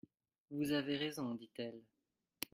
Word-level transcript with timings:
Vous 0.49 0.71
avez 0.71 0.97
raison, 0.97 1.35
dit-elle. 1.35 1.79